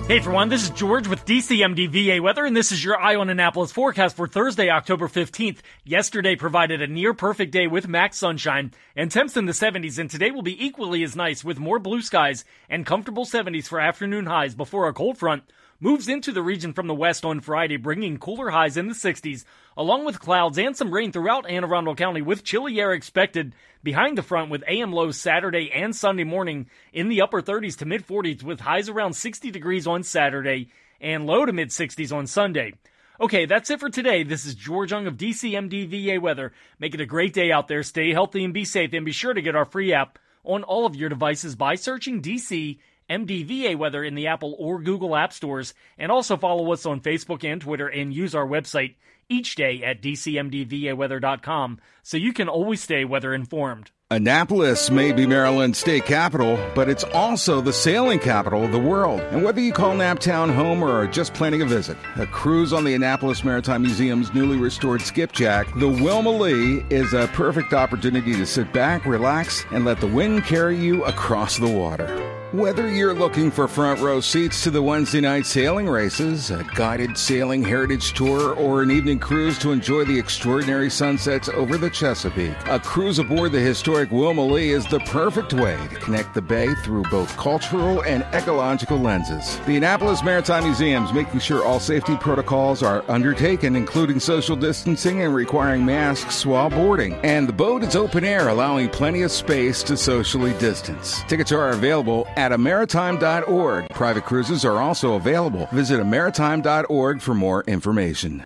Hey 0.06 0.18
everyone, 0.18 0.50
this 0.50 0.64
is 0.64 0.70
George 0.72 1.08
with 1.08 1.19
DCMDVA 1.30 2.22
Weather, 2.22 2.44
and 2.44 2.58
this 2.58 2.72
is 2.72 2.84
your 2.84 3.00
Eye 3.00 3.14
on 3.14 3.30
Annapolis 3.30 3.72
forecast 3.72 4.16
for 4.16 4.28
Thursday, 4.28 4.72
October 4.72 5.08
15th. 5.08 5.60
Yesterday 5.84 6.36
provided 6.36 6.82
a 6.82 6.88
near 6.88 7.14
perfect 7.14 7.52
day 7.52 7.68
with 7.68 7.88
max 7.88 8.18
sunshine 8.18 8.74
and 8.96 9.12
temps 9.12 9.38
in 9.38 9.46
the 9.46 9.52
70s, 9.52 10.00
and 10.00 10.10
today 10.10 10.32
will 10.32 10.42
be 10.42 10.66
equally 10.66 11.04
as 11.04 11.16
nice 11.16 11.44
with 11.44 11.60
more 11.60 11.78
blue 11.78 12.02
skies 12.02 12.46
and 12.68 12.84
comfortable 12.84 13.28
70s 13.28 13.68
for 13.68 13.80
afternoon 13.80 14.26
highs 14.26 14.56
before 14.56 14.88
a 14.88 14.94
cold 14.94 15.20
front 15.20 15.44
moves 15.80 16.08
into 16.08 16.32
the 16.32 16.42
region 16.42 16.74
from 16.74 16.88
the 16.88 16.96
west 16.96 17.24
on 17.24 17.42
Friday, 17.42 17.78
bringing 17.78 18.18
cooler 18.18 18.50
highs 18.50 18.76
in 18.76 18.88
the 18.88 18.96
60s, 18.96 19.46
along 19.78 20.06
with 20.06 20.20
clouds 20.20 20.58
and 20.58 20.76
some 20.76 20.92
rain 20.92 21.12
throughout 21.12 21.48
Anne 21.48 21.64
Arundel 21.64 21.94
County, 21.94 22.24
with 22.24 22.44
chilly 22.44 22.82
air 22.82 22.92
expected 22.92 23.54
behind 23.84 24.18
the 24.18 24.24
front 24.24 24.50
with 24.50 24.64
AM 24.68 24.92
lows 24.92 25.16
Saturday 25.16 25.72
and 25.72 25.96
Sunday 25.96 26.24
morning 26.24 26.68
in 26.92 27.08
the 27.08 27.22
upper 27.22 27.40
30s 27.40 27.78
to 27.78 27.86
mid 27.86 28.08
40s, 28.08 28.42
with 28.42 28.62
highs 28.62 28.90
around 28.90 29.14
60 29.14 29.52
degrees 29.52 29.86
on 29.86 30.02
Saturday 30.02 30.72
and 31.02 31.26
low 31.26 31.46
to 31.46 31.54
mid 31.54 31.70
60s 31.70 32.16
on 32.16 32.28
Sunday. 32.28 32.74
Okay, 33.22 33.46
that's 33.46 33.70
it 33.70 33.82
for 33.82 33.90
today. 33.90 34.24
This 34.24 34.46
is 34.46 34.56
George 34.56 34.92
Young 34.92 35.06
of 35.06 35.18
DCMDVA 35.18 36.22
Weather. 36.22 36.54
Make 36.80 36.94
it 36.94 37.02
a 37.02 37.06
great 37.06 37.34
day 37.34 37.52
out 37.52 37.68
there. 37.68 37.84
Stay 37.84 38.14
healthy 38.14 38.46
and 38.46 38.54
be 38.54 38.64
safe. 38.64 38.94
And 38.94 39.06
be 39.06 39.12
sure 39.12 39.34
to 39.34 39.42
get 39.42 39.58
our 39.58 39.66
free 39.66 39.92
app 39.94 40.18
on 40.46 40.64
all 40.64 40.86
of 40.86 40.96
your 40.96 41.10
devices 41.10 41.56
by 41.56 41.76
searching 41.76 42.22
DC 42.22 42.80
MDVA 43.10 43.78
Weather 43.78 44.06
in 44.06 44.16
the 44.16 44.28
Apple 44.28 44.56
or 44.58 44.82
Google 44.82 45.18
App 45.18 45.34
Stores. 45.34 45.74
And 45.98 46.14
also 46.14 46.38
follow 46.38 46.72
us 46.72 46.86
on 46.86 47.02
Facebook 47.02 47.44
and 47.44 47.60
Twitter 47.60 47.88
and 47.88 48.14
use 48.14 48.34
our 48.34 48.48
website 48.48 48.96
each 49.28 49.56
day 49.56 49.84
at 49.84 50.02
dcmdvaweather.com 50.02 51.80
so 52.04 52.16
you 52.16 52.32
can 52.32 52.48
always 52.48 52.82
stay 52.82 53.04
weather 53.04 53.34
informed. 53.34 53.92
Annapolis 54.12 54.90
may 54.90 55.12
be 55.12 55.28
Maryland's 55.28 55.78
state 55.78 56.04
capital, 56.04 56.58
but 56.74 56.90
it's 56.90 57.04
also 57.04 57.62
the 57.62 57.72
sailing 57.72 58.18
capital 58.18 58.64
of 58.64 58.72
the 58.72 58.80
world. 58.80 59.20
And 59.30 59.44
whether 59.44 59.62
you 59.62 59.72
call 59.72 59.96
Naptown 59.96 60.52
home 60.52 60.82
or 60.82 60.90
are 60.90 61.06
just 61.06 61.36
planning 61.36 61.62
a 61.62 61.66
visit, 61.68 61.96
a 62.16 62.26
cruise 62.26 62.74
on 62.74 62.86
the 62.86 62.96
Annapolis 62.96 63.44
Maritime 63.44 63.84
Museum's 63.84 64.34
newly 64.34 64.58
restored 64.58 65.04
skipjack, 65.04 65.72
the 65.76 65.88
Wilma 65.88 66.32
Lee, 66.32 66.84
is 66.90 67.14
a 67.14 67.30
perfect 67.34 67.72
opportunity 67.72 68.34
to 68.34 68.48
sit 68.48 68.74
back, 68.74 69.06
relax, 69.06 69.64
and 69.72 69.86
let 69.86 70.00
the 70.00 70.08
wind 70.08 70.44
carry 70.44 70.76
you 70.76 71.04
across 71.06 71.58
the 71.58 71.70
water. 71.70 72.08
Whether 72.52 72.90
you're 72.90 73.14
looking 73.14 73.52
for 73.52 73.68
front 73.68 74.02
row 74.02 74.20
seats 74.22 74.64
to 74.64 74.72
the 74.72 74.82
Wednesday 74.82 75.22
night 75.22 75.46
sailing 75.46 75.88
races, 75.88 76.50
a 76.50 76.64
guided 76.74 77.16
sailing 77.16 77.64
heritage 77.64 78.14
tour, 78.14 78.56
or 78.56 78.82
an 78.82 78.90
evening 78.90 79.20
cruise 79.20 79.60
to 79.60 79.72
enjoy 79.72 80.04
the 80.06 80.18
extraordinary 80.18 80.90
sunsets 80.90 81.48
over 81.50 81.78
the 81.78 81.92
Chesapeake, 81.92 82.58
a 82.66 82.80
cruise 82.80 83.20
aboard 83.20 83.52
the 83.52 83.60
historic 83.60 84.10
Wilma 84.10 84.44
Lee 84.44 84.72
is 84.72 84.84
the 84.88 85.00
perfect 85.02 85.54
way 85.54 85.78
to 85.90 85.96
connect 85.98 86.34
the 86.34 86.42
bay 86.42 86.74
through 86.84 87.04
both 87.12 87.38
cultural 87.38 88.02
and 88.02 88.24
ecological 88.34 88.98
lenses. 88.98 89.60
The 89.68 89.78
Annapolis 89.78 90.24
Maritime 90.24 90.64
Museum 90.64 91.06
is 91.06 91.14
making 91.14 91.42
sure 91.42 91.64
all 91.64 91.80
safety 91.80 92.18
protocols 92.18 92.82
are 92.82 93.04
undertaken, 93.08 93.76
including 93.76 94.20
social 94.20 94.56
distancing 94.56 95.22
and 95.22 95.36
requiring 95.36 95.86
masks 95.86 96.48
while 96.48 96.72
boarding. 96.72 97.14
And 97.22 97.48
the 97.48 97.54
boat 97.54 97.84
is 97.84 97.96
open 97.96 98.24
air, 98.24 98.48
allowing 98.48 98.90
plenty 98.90 99.22
of 99.22 99.32
space 99.32 99.84
to 99.84 99.96
socially 99.96 100.54
distance. 100.54 101.22
Tickets 101.28 101.52
are 101.52 101.70
available 101.70 102.28
at 102.40 102.54
amaritime.org. 102.54 103.90
Private 103.90 104.26
cruises 104.26 104.64
are 104.64 104.80
also 104.80 105.14
available. 105.16 105.68
Visit 105.74 106.00
amaritime.org 106.00 107.22
for 107.22 107.34
more 107.34 107.64
information. 107.68 108.46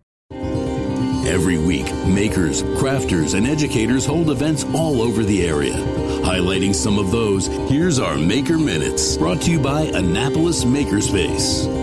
Every 1.25 1.57
week, 1.57 1.85
makers, 2.05 2.63
crafters, 2.63 3.33
and 3.33 3.47
educators 3.47 4.05
hold 4.05 4.29
events 4.29 4.65
all 4.73 5.01
over 5.01 5.23
the 5.23 5.47
area. 5.47 5.73
Highlighting 6.23 6.75
some 6.75 6.99
of 6.99 7.11
those, 7.11 7.47
here's 7.69 7.97
our 7.97 8.17
Maker 8.17 8.57
Minutes, 8.57 9.17
brought 9.17 9.41
to 9.43 9.51
you 9.51 9.59
by 9.59 9.81
Annapolis 9.81 10.63
Makerspace. 10.63 11.82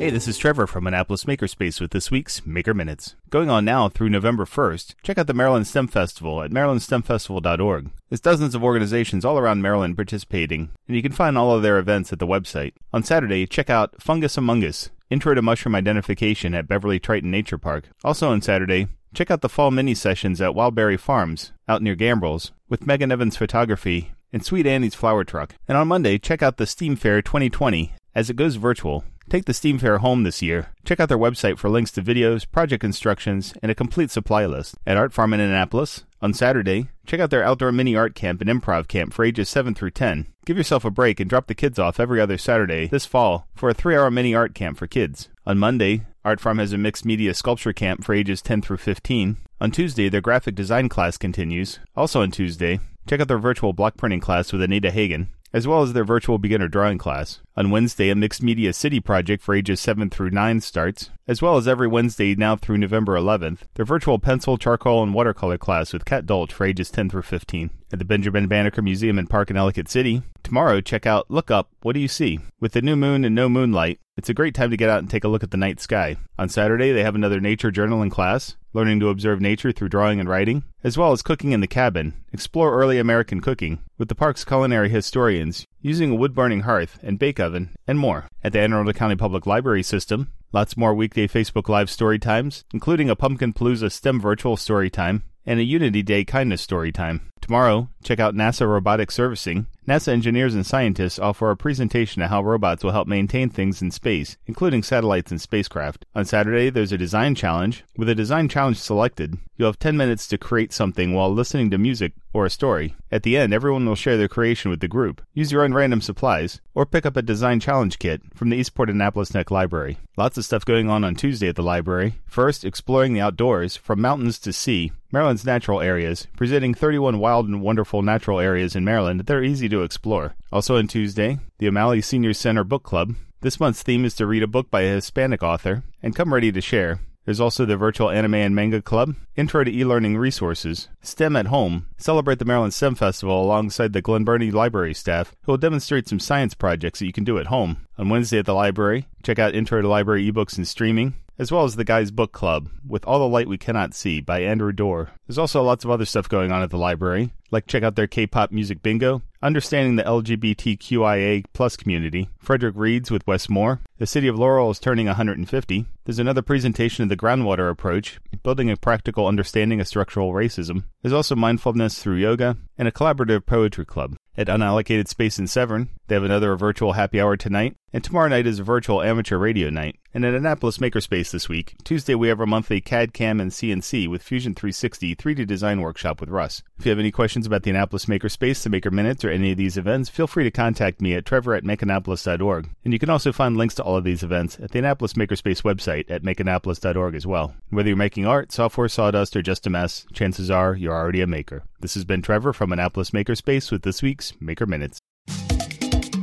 Hey, 0.00 0.08
this 0.08 0.26
is 0.26 0.38
Trevor 0.38 0.66
from 0.66 0.86
Annapolis 0.86 1.24
Makerspace 1.24 1.78
with 1.78 1.90
this 1.90 2.10
week's 2.10 2.46
Maker 2.46 2.72
Minutes. 2.72 3.16
Going 3.28 3.50
on 3.50 3.66
now 3.66 3.90
through 3.90 4.08
November 4.08 4.46
1st, 4.46 4.94
check 5.02 5.18
out 5.18 5.26
the 5.26 5.34
Maryland 5.34 5.66
STEM 5.66 5.88
Festival 5.88 6.42
at 6.42 6.50
marylandstemfestival.org. 6.50 7.90
There's 8.08 8.20
dozens 8.22 8.54
of 8.54 8.64
organizations 8.64 9.26
all 9.26 9.36
around 9.38 9.60
Maryland 9.60 9.96
participating, 9.96 10.70
and 10.88 10.96
you 10.96 11.02
can 11.02 11.12
find 11.12 11.36
all 11.36 11.54
of 11.54 11.60
their 11.60 11.76
events 11.76 12.14
at 12.14 12.18
the 12.18 12.26
website. 12.26 12.72
On 12.94 13.02
Saturday, 13.02 13.46
check 13.46 13.68
out 13.68 14.00
Fungus 14.00 14.38
Among 14.38 14.64
Us, 14.64 14.88
Intro 15.10 15.34
to 15.34 15.42
Mushroom 15.42 15.74
Identification 15.74 16.54
at 16.54 16.66
Beverly 16.66 16.98
Triton 16.98 17.30
Nature 17.30 17.58
Park. 17.58 17.90
Also 18.02 18.30
on 18.30 18.40
Saturday, 18.40 18.88
check 19.12 19.30
out 19.30 19.42
the 19.42 19.50
fall 19.50 19.70
mini 19.70 19.92
sessions 19.92 20.40
at 20.40 20.52
Wildberry 20.52 20.98
Farms, 20.98 21.52
out 21.68 21.82
near 21.82 21.94
Gambrills, 21.94 22.52
with 22.70 22.86
Megan 22.86 23.12
Evans 23.12 23.36
Photography 23.36 24.12
and 24.32 24.42
Sweet 24.42 24.66
Annie's 24.66 24.94
Flower 24.94 25.24
Truck. 25.24 25.56
And 25.68 25.76
on 25.76 25.88
Monday, 25.88 26.16
check 26.16 26.42
out 26.42 26.56
the 26.56 26.66
Steam 26.66 26.96
Fair 26.96 27.20
2020 27.20 27.92
as 28.14 28.30
it 28.30 28.36
goes 28.36 28.56
virtual. 28.56 29.04
Take 29.30 29.44
the 29.44 29.54
Steam 29.54 29.78
Fair 29.78 29.98
home 29.98 30.24
this 30.24 30.42
year. 30.42 30.70
Check 30.84 30.98
out 30.98 31.08
their 31.08 31.16
website 31.16 31.56
for 31.56 31.70
links 31.70 31.92
to 31.92 32.02
videos, 32.02 32.50
project 32.50 32.82
instructions, 32.82 33.54
and 33.62 33.70
a 33.70 33.76
complete 33.76 34.10
supply 34.10 34.44
list. 34.44 34.74
At 34.84 34.96
Art 34.96 35.12
Farm 35.12 35.32
in 35.32 35.38
Annapolis, 35.38 36.02
on 36.20 36.34
Saturday, 36.34 36.88
check 37.06 37.20
out 37.20 37.30
their 37.30 37.44
outdoor 37.44 37.70
mini 37.70 37.94
art 37.94 38.16
camp 38.16 38.40
and 38.40 38.50
improv 38.50 38.88
camp 38.88 39.12
for 39.12 39.24
ages 39.24 39.48
7 39.48 39.72
through 39.72 39.92
10. 39.92 40.26
Give 40.46 40.56
yourself 40.56 40.84
a 40.84 40.90
break 40.90 41.20
and 41.20 41.30
drop 41.30 41.46
the 41.46 41.54
kids 41.54 41.78
off 41.78 42.00
every 42.00 42.20
other 42.20 42.36
Saturday 42.38 42.88
this 42.88 43.06
fall 43.06 43.46
for 43.54 43.70
a 43.70 43.74
three 43.74 43.94
hour 43.94 44.10
mini 44.10 44.34
art 44.34 44.52
camp 44.52 44.76
for 44.76 44.88
kids. 44.88 45.28
On 45.46 45.56
Monday, 45.56 46.06
Art 46.24 46.40
Farm 46.40 46.58
has 46.58 46.72
a 46.72 46.78
mixed 46.78 47.04
media 47.04 47.32
sculpture 47.32 47.72
camp 47.72 48.02
for 48.02 48.14
ages 48.14 48.42
10 48.42 48.62
through 48.62 48.78
15. 48.78 49.36
On 49.60 49.70
Tuesday, 49.70 50.08
their 50.08 50.20
graphic 50.20 50.56
design 50.56 50.88
class 50.88 51.16
continues. 51.16 51.78
Also 51.94 52.20
on 52.20 52.32
Tuesday, 52.32 52.80
check 53.06 53.20
out 53.20 53.28
their 53.28 53.38
virtual 53.38 53.72
block 53.72 53.96
printing 53.96 54.18
class 54.18 54.52
with 54.52 54.60
Anita 54.60 54.90
Hagen 54.90 55.28
as 55.52 55.66
well 55.66 55.82
as 55.82 55.92
their 55.92 56.04
virtual 56.04 56.38
beginner 56.38 56.68
drawing 56.68 56.98
class. 56.98 57.40
On 57.56 57.70
Wednesday, 57.70 58.10
a 58.10 58.14
mixed 58.14 58.42
media 58.42 58.72
city 58.72 59.00
project 59.00 59.42
for 59.42 59.54
ages 59.54 59.80
7 59.80 60.10
through 60.10 60.30
9 60.30 60.60
starts, 60.60 61.10
as 61.26 61.42
well 61.42 61.56
as 61.56 61.66
every 61.66 61.88
Wednesday 61.88 62.34
now 62.34 62.56
through 62.56 62.78
November 62.78 63.14
11th, 63.16 63.60
their 63.74 63.84
virtual 63.84 64.18
pencil, 64.18 64.56
charcoal, 64.56 65.02
and 65.02 65.14
watercolor 65.14 65.58
class 65.58 65.92
with 65.92 66.04
Kat 66.04 66.26
Dolch 66.26 66.52
for 66.52 66.64
ages 66.64 66.90
10 66.90 67.10
through 67.10 67.22
15. 67.22 67.70
At 67.92 67.98
the 67.98 68.04
Benjamin 68.04 68.46
Banneker 68.46 68.82
Museum 68.82 69.18
and 69.18 69.28
Park 69.28 69.50
in 69.50 69.56
Ellicott 69.56 69.88
City, 69.88 70.22
tomorrow 70.42 70.80
check 70.80 71.06
out 71.06 71.30
Look 71.30 71.50
Up, 71.50 71.70
What 71.82 71.94
Do 71.94 72.00
You 72.00 72.08
See? 72.08 72.38
With 72.60 72.72
the 72.72 72.82
new 72.82 72.96
moon 72.96 73.24
and 73.24 73.34
no 73.34 73.48
moonlight, 73.48 73.98
it's 74.16 74.28
a 74.28 74.34
great 74.34 74.54
time 74.54 74.70
to 74.70 74.76
get 74.76 74.90
out 74.90 75.00
and 75.00 75.10
take 75.10 75.24
a 75.24 75.28
look 75.28 75.42
at 75.42 75.50
the 75.50 75.56
night 75.56 75.80
sky. 75.80 76.16
On 76.38 76.48
Saturday, 76.48 76.92
they 76.92 77.02
have 77.02 77.14
another 77.14 77.40
nature 77.40 77.72
journaling 77.72 78.10
class, 78.10 78.56
learning 78.72 79.00
to 79.00 79.08
observe 79.08 79.40
nature 79.40 79.72
through 79.72 79.88
drawing 79.88 80.20
and 80.20 80.28
writing, 80.28 80.64
as 80.84 80.96
well 80.96 81.12
as 81.12 81.22
cooking 81.22 81.52
in 81.52 81.60
the 81.60 81.66
cabin. 81.66 82.14
Explore 82.32 82.74
early 82.74 82.98
American 82.98 83.40
cooking 83.40 83.80
with 83.98 84.08
the 84.08 84.14
park's 84.14 84.44
culinary 84.44 84.88
historians 84.88 85.66
using 85.80 86.10
a 86.10 86.14
wood 86.14 86.34
burning 86.34 86.60
hearth 86.60 86.98
and 87.02 87.18
bake 87.18 87.40
oven, 87.40 87.70
and 87.86 87.98
more. 87.98 88.28
At 88.42 88.52
the 88.52 88.60
Anne 88.60 88.72
Arundel 88.72 88.94
County 88.94 89.16
Public 89.16 89.46
Library 89.46 89.82
System, 89.82 90.32
lots 90.52 90.76
more 90.76 90.94
weekday 90.94 91.26
Facebook 91.26 91.68
Live 91.68 91.90
story 91.90 92.18
times, 92.18 92.64
including 92.72 93.10
a 93.10 93.16
Pumpkin 93.16 93.52
Palooza 93.52 93.90
STEM 93.90 94.20
virtual 94.20 94.56
story 94.56 94.90
time 94.90 95.24
and 95.46 95.60
a 95.60 95.64
Unity 95.64 96.02
Day 96.02 96.24
kindness 96.24 96.62
story 96.62 96.92
time. 96.92 97.22
Tomorrow, 97.40 97.88
check 98.04 98.20
out 98.20 98.34
NASA 98.34 98.68
Robotic 98.68 99.10
Servicing. 99.10 99.66
NASA 99.88 100.08
engineers 100.08 100.54
and 100.54 100.64
scientists 100.64 101.18
offer 101.18 101.50
a 101.50 101.56
presentation 101.56 102.22
of 102.22 102.30
how 102.30 102.42
robots 102.42 102.84
will 102.84 102.92
help 102.92 103.08
maintain 103.08 103.50
things 103.50 103.82
in 103.82 103.90
space, 103.90 104.36
including 104.46 104.84
satellites 104.84 105.32
and 105.32 105.40
spacecraft. 105.40 106.04
On 106.14 106.24
Saturday, 106.24 106.70
there's 106.70 106.92
a 106.92 106.98
design 106.98 107.34
challenge. 107.34 107.82
With 107.96 108.08
a 108.08 108.14
design 108.14 108.48
challenge 108.48 108.76
selected, 108.76 109.36
you'll 109.56 109.68
have 109.68 109.80
10 109.80 109.96
minutes 109.96 110.28
to 110.28 110.38
create 110.38 110.72
something 110.72 111.12
while 111.12 111.32
listening 111.32 111.70
to 111.70 111.78
music 111.78 112.12
or 112.32 112.46
a 112.46 112.50
story. 112.50 112.94
At 113.10 113.24
the 113.24 113.36
end, 113.36 113.52
everyone 113.52 113.84
will 113.84 113.96
share 113.96 114.16
their 114.16 114.28
creation 114.28 114.70
with 114.70 114.78
the 114.78 114.86
group. 114.86 115.20
Use 115.34 115.50
your 115.50 115.64
own 115.64 115.74
random 115.74 116.00
supplies, 116.00 116.60
or 116.74 116.86
pick 116.86 117.04
up 117.04 117.16
a 117.16 117.22
design 117.22 117.58
challenge 117.58 117.98
kit 117.98 118.22
from 118.34 118.50
the 118.50 118.56
Eastport 118.56 118.90
Annapolis 118.90 119.34
Neck 119.34 119.50
Library. 119.50 119.98
Lots 120.16 120.38
of 120.38 120.44
stuff 120.44 120.64
going 120.64 120.88
on 120.88 121.02
on 121.02 121.16
Tuesday 121.16 121.48
at 121.48 121.56
the 121.56 121.62
library. 121.62 122.14
First, 122.26 122.64
exploring 122.64 123.14
the 123.14 123.20
outdoors, 123.22 123.76
from 123.76 124.00
mountains 124.00 124.38
to 124.40 124.52
sea, 124.52 124.92
Maryland's 125.12 125.44
natural 125.44 125.80
areas, 125.80 126.28
presenting 126.36 126.72
31 126.72 127.18
wild 127.18 127.48
and 127.48 127.60
wonderful 127.60 128.00
natural 128.00 128.38
areas 128.38 128.76
in 128.76 128.84
Maryland 128.84 129.20
that 129.20 129.34
are 129.34 129.42
easy 129.42 129.68
to 129.68 129.82
explore. 129.82 130.34
Also 130.52 130.76
on 130.76 130.86
Tuesday, 130.86 131.38
the 131.58 131.66
O'Malley 131.66 132.00
Senior 132.00 132.32
Center 132.32 132.62
Book 132.62 132.84
Club. 132.84 133.14
This 133.40 133.58
month's 133.58 133.82
theme 133.82 134.04
is 134.04 134.14
to 134.16 134.26
read 134.26 134.42
a 134.42 134.46
book 134.46 134.70
by 134.70 134.82
a 134.82 134.94
Hispanic 134.94 135.42
author 135.42 135.82
and 136.02 136.14
come 136.14 136.32
ready 136.32 136.52
to 136.52 136.60
share. 136.60 137.00
There's 137.24 137.40
also 137.40 137.64
the 137.64 137.76
virtual 137.76 138.10
anime 138.10 138.34
and 138.34 138.54
manga 138.54 138.80
club, 138.80 139.14
intro 139.36 139.62
to 139.62 139.70
e-learning 139.70 140.16
resources, 140.16 140.88
STEM 141.02 141.36
at 141.36 141.46
home, 141.46 141.86
celebrate 141.98 142.38
the 142.38 142.44
Maryland 142.44 142.72
STEM 142.72 142.94
Festival 142.94 143.42
alongside 143.42 143.92
the 143.92 144.00
Glen 144.00 144.24
Burnie 144.24 144.50
Library 144.50 144.94
staff 144.94 145.34
who 145.42 145.52
will 145.52 145.58
demonstrate 145.58 146.08
some 146.08 146.18
science 146.18 146.54
projects 146.54 146.98
that 146.98 147.06
you 147.06 147.12
can 147.12 147.24
do 147.24 147.38
at 147.38 147.46
home. 147.48 147.86
On 147.98 148.08
Wednesday 148.08 148.38
at 148.38 148.46
the 148.46 148.54
library, 148.54 149.06
check 149.22 149.38
out 149.38 149.54
Intro 149.54 149.82
to 149.82 149.88
Library 149.88 150.30
ebooks 150.30 150.56
and 150.56 150.66
streaming, 150.66 151.14
as 151.40 151.50
well 151.50 151.64
as 151.64 151.74
the 151.74 151.84
Guys 151.84 152.10
Book 152.10 152.32
Club, 152.32 152.68
with 152.86 153.02
All 153.06 153.18
the 153.18 153.26
Light 153.26 153.48
We 153.48 153.56
Cannot 153.56 153.94
See 153.94 154.20
by 154.20 154.42
Andrew 154.42 154.72
Doerr. 154.72 155.08
There's 155.26 155.38
also 155.38 155.62
lots 155.62 155.86
of 155.86 155.90
other 155.90 156.04
stuff 156.04 156.28
going 156.28 156.52
on 156.52 156.62
at 156.62 156.68
the 156.68 156.76
library, 156.76 157.32
like 157.50 157.66
check 157.66 157.82
out 157.82 157.96
their 157.96 158.06
K-pop 158.06 158.52
music 158.52 158.82
bingo, 158.82 159.22
understanding 159.42 159.96
the 159.96 160.02
LGBTQIA 160.02 161.46
plus 161.54 161.78
community, 161.78 162.28
Frederick 162.38 162.74
Reads 162.76 163.10
with 163.10 163.26
Wes 163.26 163.48
Moore, 163.48 163.80
the 163.96 164.06
city 164.06 164.28
of 164.28 164.38
Laurel 164.38 164.70
is 164.70 164.78
turning 164.78 165.06
150, 165.06 165.86
there's 166.04 166.18
another 166.18 166.42
presentation 166.42 167.04
of 167.04 167.08
the 167.08 167.16
groundwater 167.16 167.70
approach, 167.70 168.20
building 168.42 168.70
a 168.70 168.76
practical 168.76 169.26
understanding 169.26 169.80
of 169.80 169.88
structural 169.88 170.34
racism, 170.34 170.84
there's 171.00 171.14
also 171.14 171.34
mindfulness 171.34 172.02
through 172.02 172.16
yoga, 172.16 172.58
and 172.76 172.86
a 172.86 172.92
collaborative 172.92 173.46
poetry 173.46 173.86
club. 173.86 174.14
At 174.36 174.46
Unallocated 174.46 175.08
Space 175.08 175.40
in 175.40 175.48
Severn, 175.48 175.88
they 176.06 176.14
have 176.14 176.22
another 176.22 176.54
virtual 176.54 176.92
happy 176.92 177.20
hour 177.20 177.36
tonight, 177.36 177.76
and 177.92 178.02
tomorrow 178.02 178.28
night 178.28 178.46
is 178.46 178.60
a 178.60 178.64
virtual 178.64 179.02
amateur 179.02 179.36
radio 179.36 179.70
night. 179.70 179.96
And 180.14 180.24
at 180.24 180.34
Annapolis 180.34 180.78
Makerspace 180.78 181.32
this 181.32 181.48
week, 181.48 181.74
Tuesday 181.82 182.14
we 182.14 182.28
have 182.28 182.38
our 182.38 182.46
monthly 182.46 182.80
CAD, 182.80 183.12
CAM, 183.12 183.40
and 183.40 183.50
CNC 183.50 184.08
with 184.08 184.22
Fusion 184.22 184.54
360 184.54 185.16
3D 185.16 185.46
design 185.48 185.80
workshop 185.80 186.20
with 186.20 186.30
Russ. 186.30 186.62
If 186.78 186.86
you 186.86 186.90
have 186.90 187.00
any 187.00 187.10
questions 187.10 187.44
about 187.44 187.64
the 187.64 187.70
Annapolis 187.70 188.06
Makerspace, 188.06 188.62
the 188.62 188.70
Maker 188.70 188.92
Minutes, 188.92 189.24
or 189.24 189.30
any 189.30 189.50
of 189.50 189.58
these 189.58 189.76
events, 189.76 190.08
feel 190.08 190.28
free 190.28 190.44
to 190.44 190.50
contact 190.52 191.00
me 191.00 191.14
at 191.14 191.26
trevor 191.26 191.54
at 191.54 191.64
makeannapolis.org. 191.64 192.70
And 192.84 192.92
you 192.92 193.00
can 193.00 193.10
also 193.10 193.32
find 193.32 193.56
links 193.56 193.74
to 193.74 193.82
all 193.82 193.96
of 193.96 194.04
these 194.04 194.22
events 194.22 194.60
at 194.60 194.70
the 194.70 194.78
Annapolis 194.78 195.14
Makerspace 195.14 195.62
website 195.62 196.08
at 196.08 196.22
makeannapolis.org 196.22 197.16
as 197.16 197.26
well. 197.26 197.54
Whether 197.70 197.88
you're 197.88 197.96
making 197.96 198.26
art, 198.26 198.52
software, 198.52 198.88
sawdust, 198.88 199.34
or 199.34 199.42
just 199.42 199.66
a 199.66 199.70
mess, 199.70 200.06
chances 200.12 200.50
are 200.50 200.76
you're 200.76 200.94
already 200.94 201.20
a 201.20 201.26
maker. 201.26 201.64
This 201.80 201.94
has 201.94 202.04
been 202.04 202.20
Trevor 202.20 202.52
from 202.52 202.72
Annapolis 202.72 203.10
Makerspace 203.10 203.72
with 203.72 203.82
this 203.82 204.02
week's 204.02 204.34
Maker 204.38 204.66
Minutes. 204.66 204.98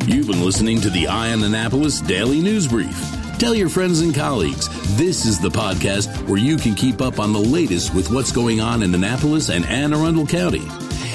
You've 0.06 0.28
been 0.28 0.46
listening 0.46 0.80
to 0.82 0.90
the 0.92 1.08
Eye 1.08 1.34
on 1.34 1.44
Annapolis 1.44 2.00
Daily 2.00 2.42
News 2.42 2.68
Brief. 2.68 2.96
Tell 3.40 3.56
your 3.56 3.68
friends 3.68 4.02
and 4.02 4.14
colleagues. 4.14 4.70
This 4.98 5.26
is 5.26 5.40
the 5.40 5.50
podcast 5.50 6.28
where 6.28 6.38
you 6.38 6.58
can 6.58 6.76
keep 6.76 7.02
up 7.02 7.20
on 7.20 7.34
the 7.34 7.40
latest 7.40 7.96
with 7.96 8.12
what's 8.12 8.32
going 8.32 8.62
on 8.62 8.84
in 8.84 8.94
Annapolis 8.94 9.50
and 9.50 9.66
Anne 9.66 9.94
Arundel 9.94 10.28
County. 10.28 10.68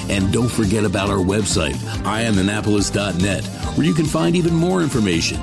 And 0.09 0.33
don't 0.33 0.51
forget 0.51 0.83
about 0.83 1.09
our 1.09 1.23
website, 1.23 1.75
eyeonannapolis.net, 2.03 3.45
where 3.77 3.87
you 3.87 3.93
can 3.93 4.05
find 4.05 4.35
even 4.35 4.53
more 4.53 4.81
information. 4.81 5.39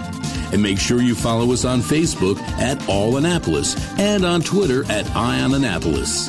And 0.52 0.62
make 0.62 0.78
sure 0.78 1.00
you 1.00 1.14
follow 1.14 1.52
us 1.52 1.64
on 1.64 1.80
Facebook 1.80 2.38
at 2.58 2.86
All 2.86 3.16
Annapolis 3.16 3.76
and 3.98 4.26
on 4.26 4.42
Twitter 4.42 4.84
at 4.92 5.08
Eye 5.16 5.40
on 5.40 5.54
Annapolis. 5.54 6.28